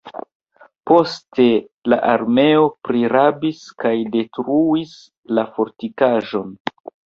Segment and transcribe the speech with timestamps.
[0.91, 1.45] Poste
[1.93, 4.97] la armeo prirabis kaj detruis
[5.37, 6.53] la fortikaĵon.